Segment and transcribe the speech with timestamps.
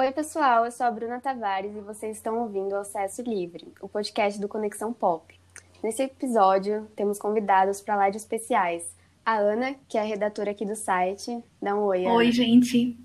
[0.00, 3.86] Oi, pessoal, eu sou a Bruna Tavares e vocês estão ouvindo o Acesso Livre, o
[3.86, 5.38] podcast do Conexão Pop.
[5.84, 8.96] Nesse episódio, temos convidados para lá de especiais.
[9.26, 11.44] A Ana, que é a redatora aqui do site.
[11.60, 12.14] Dá um oi, Ana.
[12.14, 12.96] Oi, gente.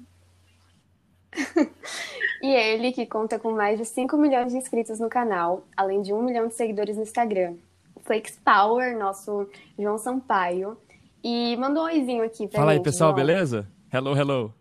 [2.41, 6.13] e ele, que conta com mais de 5 milhões de inscritos no canal, além de
[6.13, 7.55] 1 milhão de seguidores no Instagram.
[7.93, 10.77] O Flakes Power, nosso João Sampaio.
[11.21, 13.17] E mandou um oizinho aqui pra Fala gente, aí, pessoal, João.
[13.17, 13.67] beleza?
[13.91, 14.53] Hello, hello.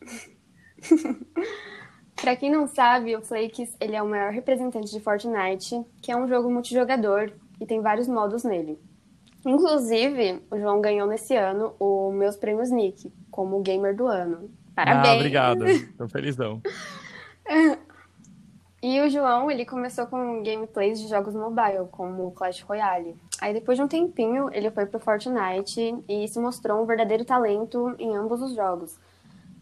[2.20, 6.16] Pra quem não sabe, o Flakes ele é o maior representante de Fortnite, que é
[6.16, 8.78] um jogo multijogador e tem vários modos nele.
[9.44, 14.50] Inclusive, o João ganhou nesse ano o meus prêmios Nick como gamer do ano.
[14.74, 15.08] Parabéns!
[15.08, 15.64] Ah, obrigado.
[15.96, 16.60] Tô felizão.
[18.82, 23.14] E o João, ele começou com gameplays de jogos mobile, como Clash Royale.
[23.38, 27.94] Aí depois de um tempinho, ele foi pro Fortnite e isso mostrou um verdadeiro talento
[27.98, 28.98] em ambos os jogos.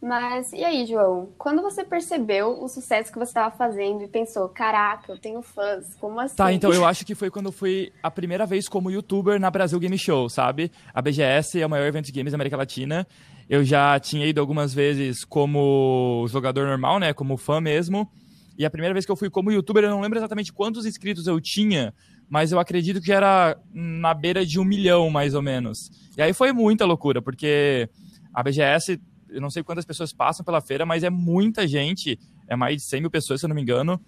[0.00, 1.32] Mas e aí, João?
[1.36, 5.94] Quando você percebeu o sucesso que você estava fazendo e pensou, caraca, eu tenho fãs,
[5.96, 6.36] como assim?
[6.36, 9.50] Tá, então eu acho que foi quando eu fui a primeira vez como youtuber na
[9.50, 10.70] Brasil Game Show, sabe?
[10.94, 13.06] A BGS é o maior evento de games da América Latina.
[13.48, 17.12] Eu já tinha ido algumas vezes como jogador normal, né?
[17.12, 18.08] Como fã mesmo.
[18.56, 21.26] E a primeira vez que eu fui como youtuber, eu não lembro exatamente quantos inscritos
[21.26, 21.94] eu tinha,
[22.28, 25.90] mas eu acredito que era na beira de um milhão, mais ou menos.
[26.16, 27.88] E aí foi muita loucura, porque
[28.34, 29.00] a BGS
[29.30, 32.82] eu não sei quantas pessoas passam pela feira, mas é muita gente, é mais de
[32.82, 34.00] 100 mil pessoas, se eu não me engano,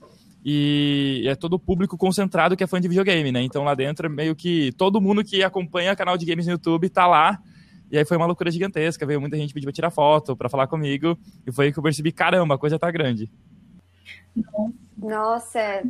[0.44, 3.42] e é todo o público concentrado que é fã de videogame, né?
[3.42, 6.88] Então lá dentro é meio que todo mundo que acompanha canal de games no YouTube
[6.88, 7.40] tá lá,
[7.90, 10.66] e aí foi uma loucura gigantesca, veio muita gente pedir pra tirar foto, pra falar
[10.66, 13.30] comigo, e foi aí que eu percebi, caramba, a coisa tá grande.
[14.96, 15.82] Nossa, é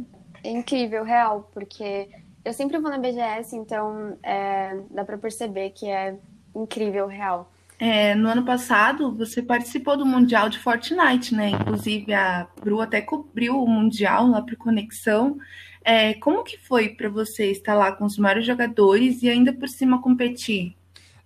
[0.45, 2.09] incrível, real, porque
[2.45, 6.17] eu sempre vou na BGS, então é, dá pra perceber que é
[6.55, 7.53] incrível, real.
[7.81, 11.49] É, no ano passado, você participou do Mundial de Fortnite, né?
[11.49, 15.39] Inclusive, a Bru até cobriu o Mundial lá por Conexão.
[15.83, 19.67] É, como que foi para você estar lá com os maiores jogadores e ainda por
[19.67, 20.77] cima competir?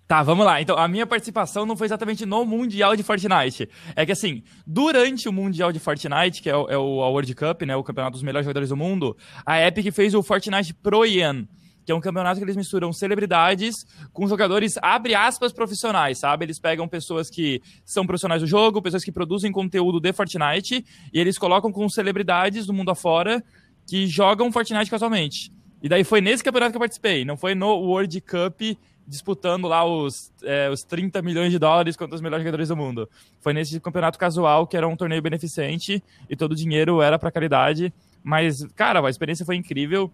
[0.07, 0.61] Tá, vamos lá.
[0.61, 3.67] Então, a minha participação não foi exatamente no Mundial de Fortnite.
[3.93, 7.63] É que, assim, durante o Mundial de Fortnite, que é o, é o World Cup,
[7.63, 11.45] né, o campeonato dos melhores jogadores do mundo, a Epic fez o Fortnite Pro Ian,
[11.85, 16.45] que é um campeonato que eles misturam celebridades com jogadores, abre aspas, profissionais, sabe?
[16.45, 21.19] Eles pegam pessoas que são profissionais do jogo, pessoas que produzem conteúdo de Fortnite, e
[21.19, 23.43] eles colocam com celebridades do mundo afora
[23.87, 25.53] que jogam Fortnite casualmente.
[25.81, 28.61] E daí foi nesse campeonato que eu participei, não foi no World Cup
[29.07, 33.07] disputando lá os, é, os 30 milhões de dólares contra os melhores jogadores do mundo.
[33.39, 37.29] Foi nesse campeonato casual, que era um torneio beneficente, e todo o dinheiro era para
[37.29, 37.93] caridade.
[38.23, 40.11] Mas, cara, a experiência foi incrível.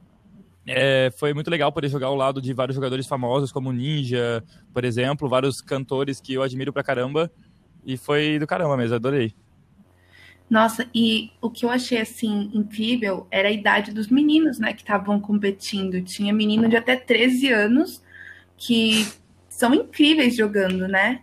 [0.66, 4.86] É, foi muito legal poder jogar ao lado de vários jogadores famosos, como Ninja, por
[4.86, 7.32] exemplo, vários cantores que eu admiro pra caramba.
[7.84, 9.34] E foi do caramba mesmo, adorei.
[10.50, 14.82] Nossa, e o que eu achei assim incrível era a idade dos meninos, né, que
[14.82, 16.02] estavam competindo.
[16.04, 18.04] Tinha menino de até 13 anos
[18.58, 19.08] que
[19.50, 21.22] são incríveis jogando, né?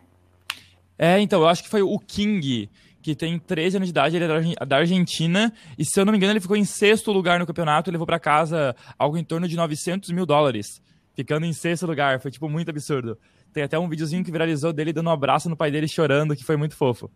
[0.99, 2.69] É, então, eu acho que foi o King,
[3.03, 6.17] que tem 13 anos de idade, ele é da Argentina, e se eu não me
[6.17, 9.47] engano, ele ficou em sexto lugar no campeonato, e levou para casa algo em torno
[9.47, 10.83] de 900 mil dólares,
[11.15, 13.19] ficando em sexto lugar, foi, tipo, muito absurdo.
[13.53, 16.45] Tem até um videozinho que viralizou dele dando um abraço no pai dele chorando, que
[16.45, 17.11] foi muito fofo.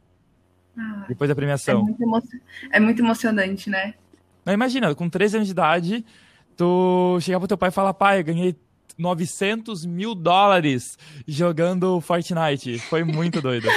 [0.76, 1.82] Ah, Depois da é, premiação.
[1.82, 2.22] muito emo...
[2.70, 3.94] é muito emocionante, né?
[4.44, 6.04] Não, imagina, com 13 anos de idade,
[6.56, 8.56] tu chegar pro teu pai e falar, pai, eu ganhei
[8.98, 12.78] 900 mil dólares jogando Fortnite.
[12.78, 13.68] Foi muito doido.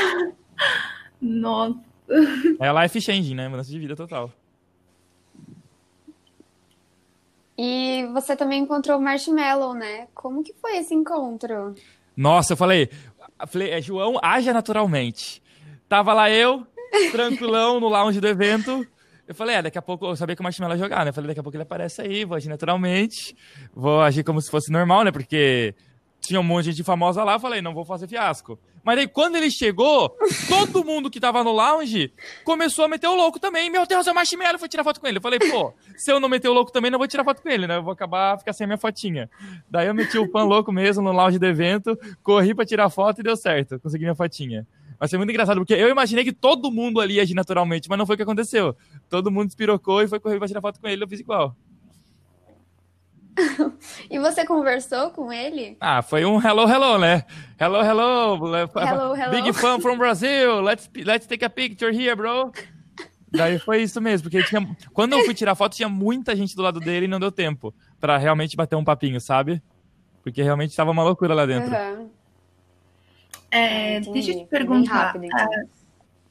[1.22, 1.95] Nossa.
[2.60, 3.48] É life changing, né?
[3.48, 4.32] Mudança de vida total.
[7.58, 10.08] E você também encontrou o Marshmallow, né?
[10.14, 11.74] Como que foi esse encontro?
[12.16, 12.90] Nossa, eu falei,
[13.48, 15.42] falei é, João, haja naturalmente.
[15.88, 16.66] Tava lá eu,
[17.12, 18.86] tranquilão, no lounge do evento.
[19.28, 21.10] Eu falei, é, daqui a pouco eu sabia que o Marshmallow ia jogar, né?
[21.10, 23.36] Eu falei, daqui a pouco ele aparece aí, vou agir naturalmente,
[23.74, 25.12] vou agir como se fosse normal, né?
[25.12, 25.74] Porque
[26.20, 28.60] tinha um monte de gente famosa lá, eu falei, não vou fazer fiasco.
[28.86, 30.16] Mas aí, quando ele chegou,
[30.48, 33.68] todo mundo que tava no lounge começou a meter o louco também.
[33.68, 35.18] Meu Deus, é o Marshmallow, vou tirar foto com ele.
[35.18, 37.50] Eu falei, pô, se eu não meter o louco também, não vou tirar foto com
[37.50, 37.78] ele, né?
[37.78, 39.28] Eu vou acabar, ficar sem a minha fotinha.
[39.68, 43.22] Daí eu meti o pan louco mesmo no lounge do evento, corri pra tirar foto
[43.22, 44.68] e deu certo, consegui minha fotinha.
[45.00, 47.98] Mas foi muito engraçado, porque eu imaginei que todo mundo ali ia agir naturalmente, mas
[47.98, 48.76] não foi o que aconteceu.
[49.10, 51.56] Todo mundo despirocou e foi correr pra tirar foto com ele, eu fiz igual.
[54.10, 55.78] e você conversou com ele?
[55.80, 57.26] Ah, foi um hello, hello, né?
[57.60, 58.56] Hello, hello.
[58.76, 59.32] Hello, hello.
[59.32, 60.62] Big fan from Brazil.
[60.62, 62.52] Let's, let's take a picture here, bro.
[63.32, 66.62] Daí foi isso mesmo, porque tinha, quando eu fui tirar foto, tinha muita gente do
[66.62, 69.62] lado dele e não deu tempo pra realmente bater um papinho, sabe?
[70.24, 71.70] Porque realmente tava uma loucura lá dentro.
[71.70, 72.10] Uhum.
[73.52, 74.14] É, Entendi.
[74.14, 74.94] deixa eu te perguntar.
[74.94, 75.40] rápido, então.
[75.40, 75.64] ah,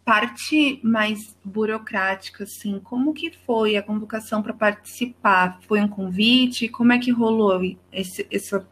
[0.05, 5.59] parte mais burocrática, assim, como que foi a convocação para participar?
[5.67, 6.69] Foi um convite?
[6.69, 7.61] Como é que rolou
[7.91, 8.67] esse, essa...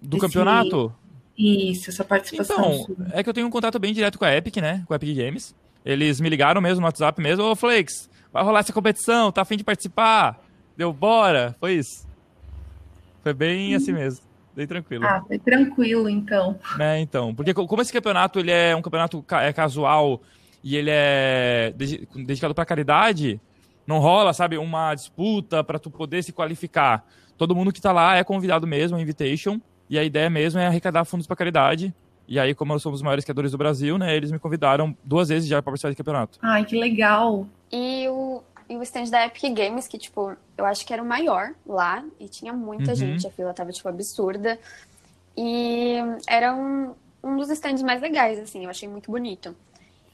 [0.00, 0.26] Do esse...
[0.26, 0.94] campeonato?
[1.36, 2.56] Isso, essa participação.
[2.56, 2.96] Então, sua.
[3.12, 4.84] é que eu tenho um contato bem direto com a Epic, né?
[4.86, 5.54] Com a Epic Games.
[5.84, 9.56] Eles me ligaram mesmo no WhatsApp mesmo, ô Flakes, vai rolar essa competição, tá afim
[9.56, 10.42] de participar?
[10.76, 12.06] Deu bora, foi isso.
[13.22, 13.76] Foi bem hum.
[13.76, 14.25] assim mesmo,
[14.56, 15.04] bem tranquilo.
[15.06, 16.58] Ah, foi tranquilo então.
[16.80, 20.22] É, então, porque como esse campeonato ele é um campeonato é casual
[20.64, 23.40] e ele é dedicado para caridade,
[23.86, 27.06] não rola, sabe, uma disputa para tu poder se qualificar.
[27.36, 31.04] Todo mundo que tá lá é convidado mesmo, invitation, e a ideia mesmo é arrecadar
[31.04, 31.94] fundos para caridade.
[32.26, 35.28] E aí, como nós somos os maiores criadores do Brasil, né, eles me convidaram duas
[35.28, 36.38] vezes já para participar do campeonato.
[36.42, 37.46] Ai, que legal!
[37.70, 41.06] E o, e o stand da Epic Games, que, tipo, eu acho que era o
[41.06, 42.96] maior lá, e tinha muita uhum.
[42.96, 44.58] gente, a fila tava, tipo, absurda.
[45.36, 45.96] E
[46.28, 49.54] era um, um dos stands mais legais, assim, eu achei muito bonito.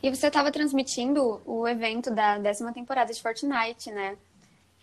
[0.03, 4.17] E você tava transmitindo o evento da décima temporada de Fortnite, né?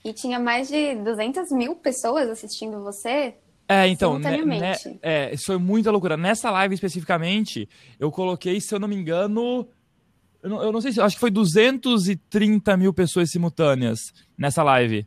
[0.04, 3.36] E tinha mais de 200 mil pessoas assistindo você.
[3.68, 6.16] É, então, né, né, é, isso foi muita loucura.
[6.16, 7.70] Nessa live especificamente,
[8.00, 9.68] eu coloquei, se eu não me engano,
[10.42, 15.06] eu não, eu não sei se, acho que foi 230 mil pessoas simultâneas nessa live.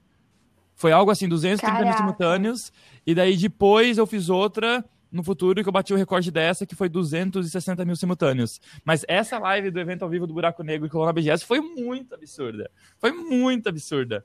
[0.74, 1.88] Foi algo assim, 230 Caraca.
[1.88, 2.72] mil simultâneos.
[3.06, 6.74] E daí depois eu fiz outra no futuro que eu bati o recorde dessa, que
[6.74, 8.60] foi 260 mil simultâneos.
[8.84, 12.14] Mas essa live do evento ao vivo do Buraco Negro com a BGS foi muito
[12.14, 12.70] absurda.
[12.98, 14.24] Foi muito absurda.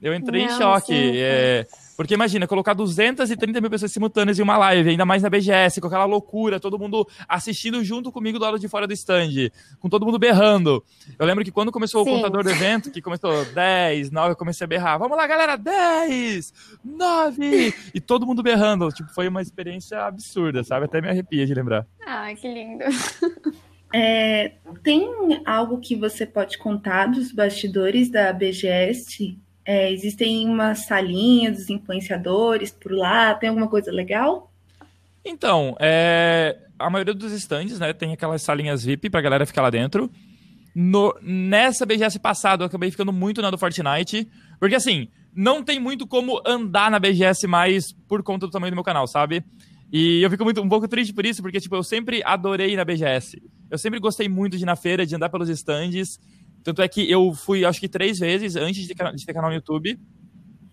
[0.00, 0.94] Eu entrei não, em choque.
[0.94, 1.66] É,
[1.96, 5.88] porque imagina, colocar 230 mil pessoas simultâneas em uma live, ainda mais na BGS, com
[5.88, 9.50] aquela loucura, todo mundo assistindo junto comigo do lado de fora do stand,
[9.80, 10.84] com todo mundo berrando.
[11.18, 12.10] Eu lembro que quando começou Sim.
[12.10, 14.96] o contador do evento, que começou 10, 9, eu comecei a berrar.
[14.96, 16.54] Vamos lá, galera, 10,
[16.84, 17.74] 9!
[17.92, 18.88] E todo mundo berrando.
[18.90, 20.84] Tipo, foi uma experiência absurda, sabe?
[20.84, 21.84] Até me arrepia de lembrar.
[22.06, 22.84] Ah, que lindo.
[23.92, 24.52] É,
[24.82, 31.68] tem algo que você pode contar dos bastidores da BGS é, existem umas salinhas dos
[31.68, 34.50] influenciadores por lá, tem alguma coisa legal?
[35.22, 39.68] Então, é, a maioria dos estandes, né, tem aquelas salinhas VIP pra galera ficar lá
[39.68, 40.10] dentro.
[40.74, 44.26] No, nessa BGS passada, eu acabei ficando muito na do Fortnite,
[44.58, 48.76] porque assim, não tem muito como andar na BGS mais por conta do tamanho do
[48.76, 49.44] meu canal, sabe?
[49.92, 52.76] E eu fico muito, um pouco triste por isso, porque, tipo, eu sempre adorei ir
[52.76, 53.42] na BGS.
[53.70, 56.18] Eu sempre gostei muito de ir na feira, de andar pelos estandes.
[56.68, 59.56] Tanto é que eu fui, acho que três vezes antes de de ter canal no
[59.56, 59.98] YouTube.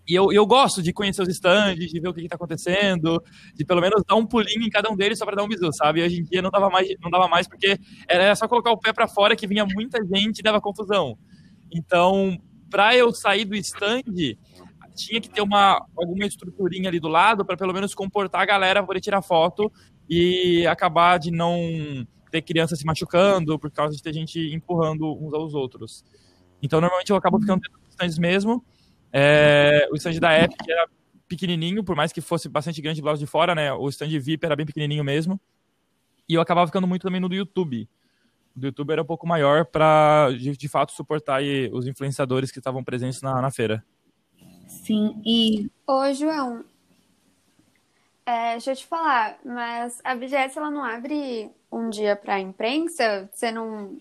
[0.06, 3.18] E eu, eu gosto de conhecer os stands, de ver o que, está acontecendo,
[3.54, 5.72] de pelo menos dar um pulinho em cada um deles só para dar um bisu,
[5.72, 6.00] sabe?
[6.00, 8.78] E hoje em dia não dava mais, não dava mais porque era só colocar o
[8.78, 11.16] pé para fora que vinha muita gente e dava confusão.
[11.72, 12.38] Então,
[12.68, 14.02] para eu sair do stand,
[14.94, 18.84] tinha que ter uma alguma estruturinha ali do lado para pelo menos comportar a galera
[18.84, 19.72] poder tirar foto
[20.10, 25.32] e acabar de não ter criança se machucando, por causa de ter gente empurrando uns
[25.32, 26.04] aos outros.
[26.62, 28.64] Então, normalmente eu acabo ficando dentro dos stands mesmo.
[29.12, 30.88] É, o stand da Epic era
[31.28, 33.72] pequenininho, por mais que fosse bastante grande do lado de fora, né?
[33.72, 35.40] O stand VIP era bem pequenininho mesmo.
[36.28, 37.88] E eu acabava ficando muito também no do YouTube.
[38.54, 42.50] O do YouTube era um pouco maior para, de, de, fato, suportar aí, os influenciadores
[42.50, 43.84] que estavam presentes na, na feira.
[44.66, 45.70] Sim, e...
[45.86, 46.64] Ô, João,
[48.26, 53.30] é, deixa eu te falar, mas a BGS ela não abre um dia pra imprensa?
[53.32, 53.96] Você não.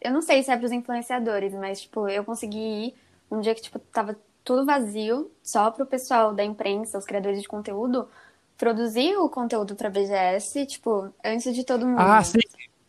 [0.00, 2.94] Eu não sei se é pros influenciadores, mas, tipo, eu consegui ir
[3.30, 7.46] um dia que, tipo, tava tudo vazio, só pro pessoal da imprensa, os criadores de
[7.46, 8.08] conteúdo,
[8.56, 12.00] produzir o conteúdo pra BGS, tipo, antes de todo mundo.
[12.00, 12.40] Ah, sim.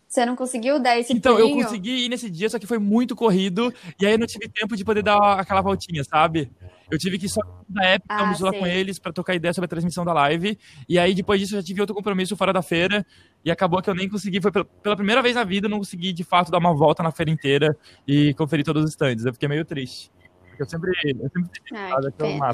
[0.10, 1.60] Você não conseguiu dar esse Então, pulinho?
[1.60, 4.50] eu consegui ir nesse dia, só que foi muito corrido, e aí eu não tive
[4.50, 6.52] tempo de poder dar aquela voltinha, sabe?
[6.90, 7.40] Eu tive que só
[7.70, 10.58] da época ah, lá com eles para trocar ideia sobre a transmissão da live.
[10.88, 13.06] E aí, depois disso, eu já tive outro compromisso fora da feira.
[13.46, 14.42] E acabou que eu nem consegui.
[14.42, 17.12] Foi pela primeira vez na vida, eu não consegui de fato dar uma volta na
[17.12, 19.24] feira inteira e conferir todos os stands.
[19.26, 20.12] Eu fiquei meio triste.
[20.50, 20.92] Porque eu sempre.
[21.06, 22.52] Eu sempre Ai,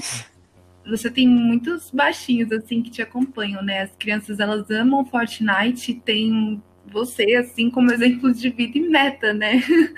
[0.89, 3.83] Você tem muitos baixinhos assim que te acompanham, né?
[3.83, 6.61] As crianças elas amam Fortnite, tem
[6.95, 9.61] você, assim, como exemplo de vida e meta, né?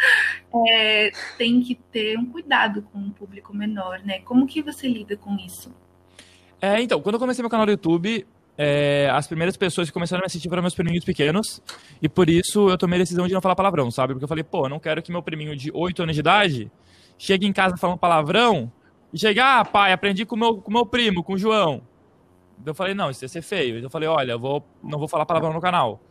[0.70, 4.20] É, tem que ter um cuidado com um público menor, né?
[4.22, 5.72] Como que você lida com isso?
[6.60, 8.26] É, então, quando eu comecei meu canal do YouTube,
[8.58, 11.62] é, as primeiras pessoas que começaram a me assistir foram meus priminhos pequenos,
[12.02, 14.14] e por isso eu tomei a decisão de não falar palavrão, sabe?
[14.14, 16.72] Porque eu falei, pô, eu não quero que meu priminho de 8 anos de idade
[17.20, 18.72] chegue em casa falando palavrão
[19.14, 21.84] e chegue, ah, pai, aprendi com meu, com meu primo, com o João.
[22.66, 23.76] Eu falei, não, isso ia ser feio.
[23.76, 26.02] Então eu falei, olha, eu vou, não vou falar palavrão no canal.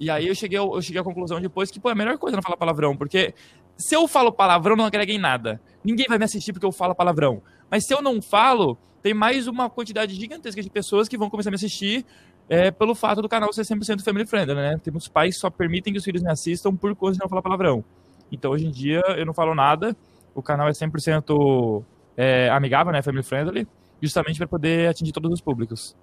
[0.00, 2.36] E aí eu cheguei, eu cheguei à conclusão depois que, pô, é a melhor coisa
[2.36, 3.34] não falar palavrão, porque
[3.76, 5.60] se eu falo palavrão, não agrega em nada.
[5.84, 7.42] Ninguém vai me assistir porque eu falo palavrão.
[7.70, 11.50] Mas se eu não falo, tem mais uma quantidade gigantesca de pessoas que vão começar
[11.50, 12.04] a me assistir
[12.48, 14.76] é pelo fato do canal ser 100% family friendly, né?
[14.82, 17.42] Temos pais que só permitem que os filhos me assistam por coisa de não falar
[17.42, 17.84] palavrão.
[18.30, 19.96] Então, hoje em dia, eu não falo nada,
[20.34, 21.84] o canal é 100%
[22.16, 23.02] é, amigável, né?
[23.02, 23.66] Family friendly,
[24.00, 25.96] justamente para poder atingir todos os públicos.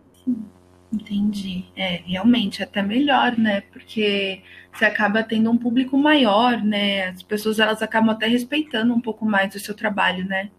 [0.91, 1.65] Entendi.
[1.75, 3.62] É, realmente, até melhor, né?
[3.62, 4.41] Porque
[4.74, 7.10] você acaba tendo um público maior, né?
[7.10, 10.50] As pessoas, elas acabam até respeitando um pouco mais o seu trabalho, né?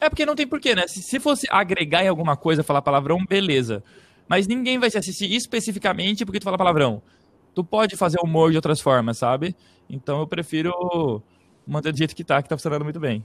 [0.00, 0.86] É porque não tem porquê, né?
[0.86, 3.82] Se, se fosse agregar em alguma coisa, falar palavrão, beleza.
[4.28, 7.02] Mas ninguém vai te assistir especificamente porque tu fala palavrão.
[7.54, 9.56] Tu pode fazer humor de outras formas, sabe?
[9.88, 11.22] Então eu prefiro
[11.66, 13.24] manter do jeito que tá, que tá funcionando muito bem.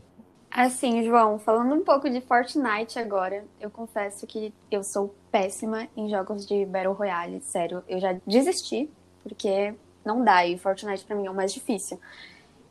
[0.57, 6.09] Assim, João, falando um pouco de Fortnite agora, eu confesso que eu sou péssima em
[6.09, 7.83] jogos de Battle Royale, sério.
[7.89, 8.89] Eu já desisti,
[9.21, 11.99] porque não dá, e Fortnite pra mim é o mais difícil.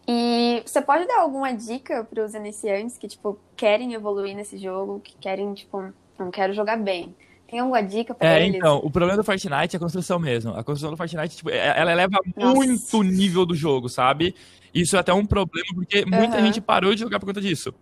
[0.09, 5.00] E você pode dar alguma dica para os iniciantes que, tipo, querem evoluir nesse jogo,
[5.00, 7.14] que querem, tipo, não quero jogar bem.
[7.48, 8.56] Tem alguma dica pra é, eles?
[8.56, 10.52] então, o problema do Fortnite é a construção mesmo.
[10.54, 12.54] A construção do Fortnite, tipo, é, ela eleva Nossa.
[12.54, 14.34] muito o nível do jogo, sabe?
[14.74, 16.46] Isso é até um problema, porque muita uhum.
[16.46, 17.72] gente parou de jogar por conta disso.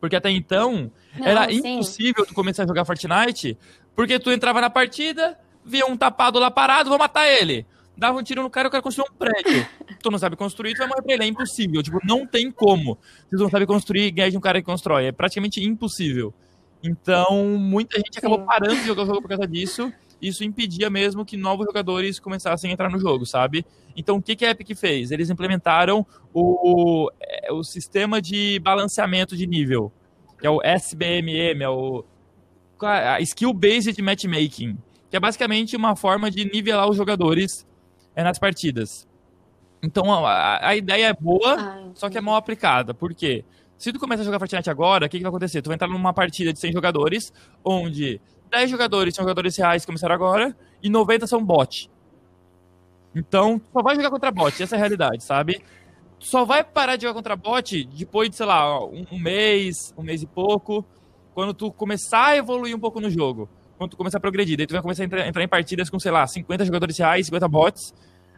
[0.00, 1.76] Porque até então, Não, era sim.
[1.76, 3.56] impossível tu começar a jogar Fortnite,
[3.96, 7.66] porque tu entrava na partida, via um tapado lá parado, vou matar ele.
[7.96, 9.66] Dava um tiro no cara, o cara construiu um prédio.
[10.02, 11.24] tu não sabe construir, tu vai morrer pra ele.
[11.24, 11.82] É impossível.
[11.82, 12.98] Tipo, não tem como.
[13.30, 15.06] Se tu não sabe construir, ganhar de um cara que constrói.
[15.06, 16.34] É praticamente impossível.
[16.84, 18.44] Então, muita gente acabou Sim.
[18.44, 19.90] parando de jogar o jogo por causa disso.
[20.20, 23.64] Isso impedia mesmo que novos jogadores começassem a entrar no jogo, sabe?
[23.96, 25.10] Então, o que, que a Epic fez?
[25.10, 29.90] Eles implementaram o, é, o sistema de balanceamento de nível,
[30.38, 32.04] que é o SBMM, é o
[32.82, 34.76] a Skill Based Matchmaking,
[35.08, 37.66] que é basicamente uma forma de nivelar os jogadores
[38.14, 39.08] é, nas partidas.
[39.82, 42.92] Então, a, a ideia é boa, ah, só que é mal aplicada.
[42.92, 43.42] Por quê?
[43.78, 45.60] Se tu começa a jogar Fortnite agora, o que, que vai acontecer?
[45.60, 47.32] Tu vai entrar numa partida de 100 jogadores,
[47.64, 51.90] onde 10 jogadores são jogadores reais que começaram agora, e 90 são bot.
[53.14, 55.62] Então, só vai jogar contra bot, essa é a realidade, sabe?
[56.18, 60.02] Só vai parar de jogar contra bot depois de, sei lá, um, um mês, um
[60.02, 60.84] mês e pouco,
[61.34, 63.48] quando tu começar a evoluir um pouco no jogo.
[63.76, 64.56] Quando tu começar a progredir.
[64.56, 67.26] Daí tu vai começar a entrar, entrar em partidas com, sei lá, 50 jogadores reais,
[67.26, 67.92] 50 bots,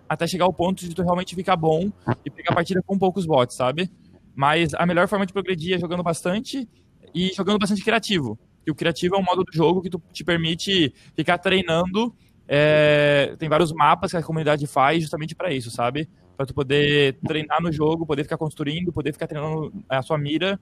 [0.08, 1.90] até chegar ao ponto de tu realmente ficar bom
[2.24, 3.90] e pegar partida com poucos bots, sabe?
[4.36, 6.68] Mas a melhor forma de progredir é jogando bastante
[7.14, 8.38] e jogando bastante criativo.
[8.66, 12.14] E o criativo é um modo do jogo que te permite ficar treinando.
[12.46, 16.08] É, tem vários mapas que a comunidade faz justamente para isso, sabe?
[16.36, 20.60] Para tu poder treinar no jogo, poder ficar construindo, poder ficar treinando a sua mira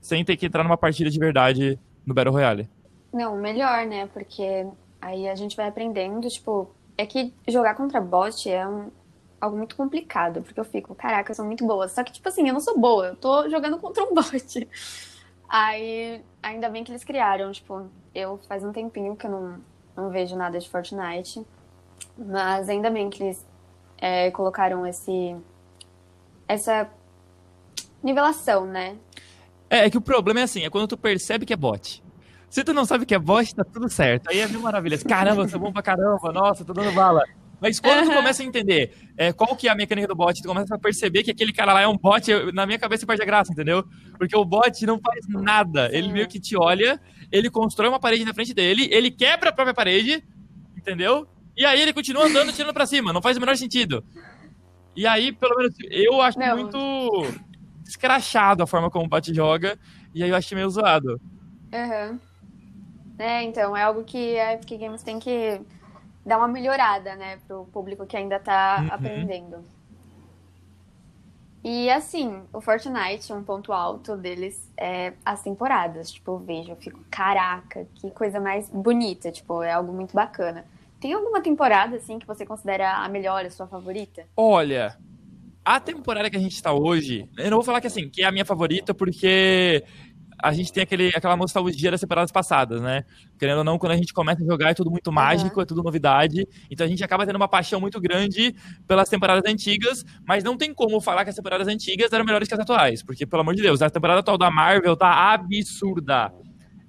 [0.00, 2.68] sem ter que entrar numa partida de verdade no Battle Royale.
[3.12, 4.08] Não, melhor, né?
[4.12, 4.66] Porque
[5.00, 8.90] aí a gente vai aprendendo, tipo, é que jogar contra bot é um,
[9.42, 11.88] algo muito complicado, porque eu fico, caraca, eu sou muito boa.
[11.88, 14.68] Só que, tipo assim, eu não sou boa, eu tô jogando contra um bot.
[15.48, 19.60] Aí, ainda bem que eles criaram, tipo, eu faz um tempinho que eu não,
[19.96, 21.44] não vejo nada de Fortnite,
[22.16, 23.44] mas ainda bem que eles
[23.98, 25.36] é, colocaram esse
[26.46, 26.88] essa
[28.02, 28.96] nivelação, né?
[29.68, 32.02] É, é que o problema é assim, é quando tu percebe que é bot.
[32.48, 34.28] Se tu não sabe que é bot, tá tudo certo.
[34.28, 35.02] Aí é mil maravilhas.
[35.02, 37.24] Caramba, eu sou bom pra caramba, nossa, tô dando bala.
[37.62, 38.10] Mas quando uhum.
[38.10, 40.78] tu começa a entender é, qual que é a mecânica do bot, tu começa a
[40.78, 43.52] perceber que aquele cara lá é um bot, eu, na minha cabeça perde a graça,
[43.52, 43.84] entendeu?
[44.18, 45.88] Porque o bot não faz nada.
[45.92, 47.00] Ele meio que te olha,
[47.30, 50.24] ele constrói uma parede na frente dele, ele quebra a própria parede,
[50.76, 51.28] entendeu?
[51.56, 53.12] E aí ele continua andando, tirando pra cima.
[53.12, 54.04] Não faz o menor sentido.
[54.96, 56.56] E aí, pelo menos, eu acho não.
[56.56, 57.26] muito
[57.86, 59.78] escrachado a forma como o bot joga.
[60.12, 61.20] E aí eu acho meio zoado.
[61.72, 62.18] Uhum.
[63.18, 65.60] É, então, é algo que a Epic Games tem que
[66.24, 68.94] dar uma melhorada, né, pro público que ainda tá uhum.
[68.94, 69.64] aprendendo.
[71.64, 76.10] E assim, o Fortnite, um ponto alto deles é as temporadas.
[76.10, 80.64] Tipo, eu vejo, eu fico, caraca, que coisa mais bonita, tipo, é algo muito bacana.
[81.00, 84.24] Tem alguma temporada, assim, que você considera a melhor, a sua favorita?
[84.36, 84.96] Olha,
[85.64, 88.26] a temporada que a gente está hoje, eu não vou falar que assim, que é
[88.26, 89.84] a minha favorita, porque
[90.42, 93.04] a gente tem aquele, aquela nostalgia das temporadas passadas, né?
[93.38, 95.62] Querendo ou não, quando a gente começa a jogar é tudo muito mágico, uhum.
[95.62, 96.46] é tudo novidade.
[96.68, 98.54] Então a gente acaba tendo uma paixão muito grande
[98.86, 102.54] pelas temporadas antigas, mas não tem como falar que as temporadas antigas eram melhores que
[102.54, 106.32] as atuais, porque, pelo amor de Deus, a temporada atual da Marvel tá absurda.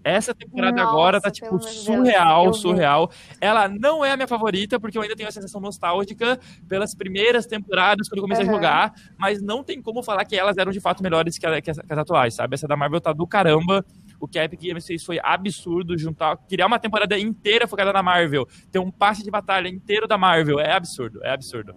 [0.04, 3.10] Essa temporada Nossa, agora tá, tipo, surreal, Deus, surreal.
[3.40, 7.46] Ela não é a minha favorita, porque eu ainda tenho a sensação nostálgica pelas primeiras
[7.46, 8.52] temporadas, quando eu comecei uhum.
[8.52, 11.62] a jogar, mas não tem como falar que elas eram de fato melhores que, a,
[11.62, 12.56] que, as, que as atuais, sabe?
[12.56, 13.86] Essa da Marvel tá do caramba.
[14.20, 18.04] O que a Epic Games fez foi absurdo, juntar, criar uma temporada inteira focada na
[18.04, 21.74] Marvel, ter um passe de batalha inteiro da Marvel, é absurdo, é absurdo.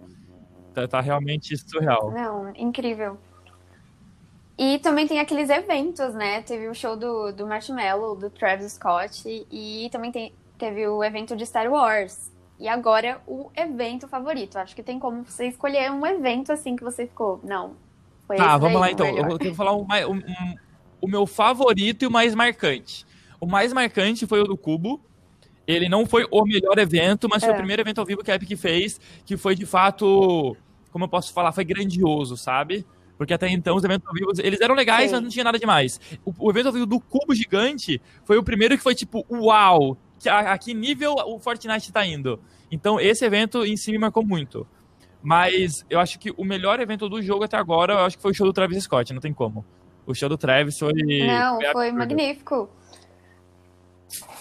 [0.73, 2.11] Tá, tá realmente surreal.
[2.11, 3.17] Não, incrível.
[4.57, 6.41] E também tem aqueles eventos, né?
[6.41, 11.35] Teve o show do, do Marshmallow, do Travis Scott, e também tem, teve o evento
[11.35, 12.31] de Star Wars.
[12.59, 14.57] E agora, o evento favorito.
[14.57, 17.39] Acho que tem como você escolher um evento assim que você ficou.
[17.43, 17.75] Não.
[18.25, 19.05] Foi tá, vamos lá então.
[19.05, 19.29] melhor.
[19.29, 20.55] Eu vou falar um, um, um,
[21.01, 23.05] o meu favorito e o mais marcante.
[23.39, 24.99] O mais marcante foi o do Cubo.
[25.67, 27.53] Ele não foi o melhor evento, mas foi É.
[27.53, 30.57] o primeiro evento ao vivo que a Epic fez, que foi de fato,
[30.91, 32.85] como eu posso falar, foi grandioso, sabe?
[33.17, 35.15] Porque até então os eventos ao vivo, eles eram legais, Sim.
[35.15, 35.99] mas não tinha nada demais.
[36.23, 39.97] O, o evento ao vivo do Cubo Gigante foi o primeiro que foi tipo, uau,
[40.27, 42.39] a, a que nível o Fortnite tá indo.
[42.71, 44.67] Então esse evento em si me marcou muito.
[45.21, 48.31] Mas eu acho que o melhor evento do jogo até agora, eu acho que foi
[48.31, 49.65] o show do Travis Scott, não tem como.
[50.05, 50.93] O show do Travis foi.
[50.93, 51.97] Não, foi absurdo.
[51.97, 52.69] magnífico.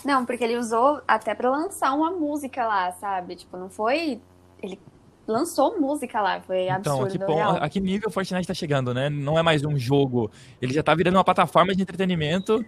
[0.04, 3.34] Não, porque ele usou até pra lançar uma música lá, sabe?
[3.34, 4.20] Tipo, não foi.
[4.62, 4.78] Ele
[5.26, 7.24] lançou música lá, foi Então, absurdo.
[7.24, 7.56] a que, real.
[7.62, 9.08] a que nível Fortnite tá chegando, né?
[9.10, 10.30] Não é mais um jogo.
[10.60, 12.64] Ele já tá virando uma plataforma de entretenimento.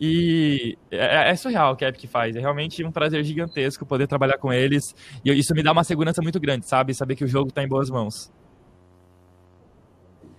[0.00, 2.34] E é, é surreal o que a Epic faz.
[2.34, 4.94] É realmente um prazer gigantesco poder trabalhar com eles.
[5.24, 6.94] E isso me dá uma segurança muito grande, sabe?
[6.94, 8.32] Saber que o jogo tá em boas mãos.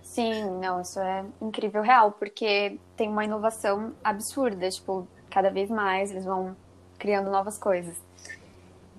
[0.02, 6.10] Sim, não, isso é incrível real, porque tem uma inovação absurda, tipo, cada vez mais
[6.10, 6.54] eles vão
[6.98, 7.96] criando novas coisas.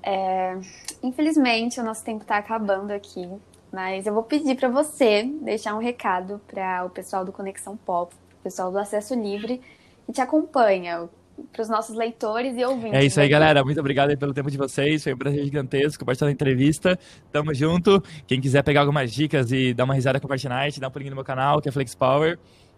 [0.03, 0.57] É,
[1.01, 3.29] infelizmente, o nosso tempo tá acabando aqui,
[3.72, 8.13] mas eu vou pedir para você deixar um recado para o pessoal do Conexão Pop,
[8.13, 9.62] o pessoal do Acesso Livre,
[10.05, 11.10] que te acompanha,
[11.51, 12.93] para os nossos leitores e ouvintes.
[12.93, 13.31] É isso aí, aqui.
[13.31, 13.63] galera.
[13.63, 15.03] Muito obrigado pelo tempo de vocês.
[15.03, 17.00] Foi um prazer gigantesco participar da entrevista.
[17.31, 18.01] Tamo junto.
[18.27, 21.15] Quem quiser pegar algumas dicas e dar uma risada com o dá um pulinho no
[21.15, 22.38] meu canal, que é Flex Power.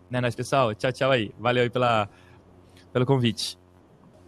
[0.09, 0.73] Né, nós, pessoal?
[0.73, 1.33] Tchau, tchau aí.
[1.37, 2.07] Valeu aí pela,
[2.93, 3.57] pelo convite.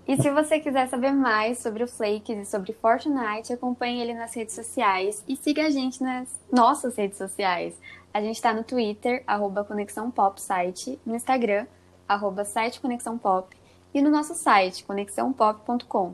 [0.08, 4.34] E se você quiser saber mais sobre o Flakes e sobre Fortnite, acompanhe ele nas
[4.34, 7.78] redes sociais e siga a gente nas nossas redes sociais.
[8.14, 11.68] A gente está no Twitter, arroba Conexão Pop Site, no Instagram,
[12.08, 13.54] arroba site Conexão Pop,
[13.94, 16.14] e no nosso site, conexãopop.com.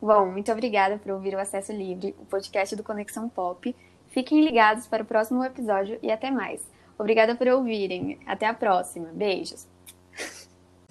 [0.00, 3.74] Bom, muito obrigada por ouvir o Acesso Livre, o podcast do Conexão Pop.
[4.08, 6.64] Fiquem ligados para o próximo episódio e até mais.
[6.96, 8.20] Obrigada por ouvirem.
[8.24, 9.08] Até a próxima.
[9.12, 9.66] Beijos.